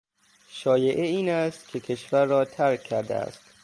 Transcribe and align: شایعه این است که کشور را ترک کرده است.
شایعه 0.49 1.05
این 1.07 1.29
است 1.29 1.67
که 1.67 1.79
کشور 1.79 2.25
را 2.25 2.45
ترک 2.45 2.83
کرده 2.83 3.15
است. 3.15 3.41